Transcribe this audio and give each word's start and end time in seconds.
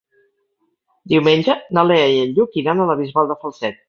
Diumenge 1.11 1.55
na 1.79 1.83
Lea 1.89 2.07
i 2.13 2.17
en 2.21 2.33
Lluc 2.39 2.57
iran 2.63 2.81
a 2.81 2.89
la 2.93 2.97
Bisbal 3.03 3.31
de 3.33 3.37
Falset. 3.45 3.79